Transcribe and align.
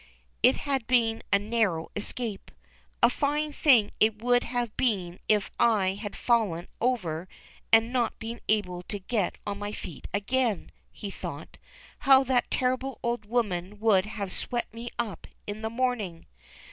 It 0.41 0.55
had 0.55 0.87
been 0.87 1.21
a 1.31 1.37
narrow 1.37 1.91
escape." 1.95 2.49
A 3.03 3.09
fine 3.11 3.51
thing 3.53 3.91
it 3.99 4.19
would 4.19 4.45
have 4.45 4.75
been 4.75 5.19
if 5.29 5.51
I 5.59 5.93
had 5.93 6.15
fallen 6.15 6.67
over 6.81 7.27
and 7.71 7.93
not 7.93 8.17
been 8.17 8.41
able 8.49 8.81
to 8.81 8.97
get 8.97 9.37
on 9.45 9.59
my 9.59 9.73
feet 9.73 10.07
again,'' 10.11 10.71
he 10.91 11.11
thought." 11.11 11.59
How 12.09 12.23
that 12.23 12.49
terrible 12.49 12.97
old 13.03 13.25
woman 13.25 13.79
would 13.79 14.07
have 14.07 14.31
swept 14.31 14.73
me 14.73 14.89
up 14.97 15.27
in 15.45 15.61
the 15.61 15.69
morning 15.69 16.25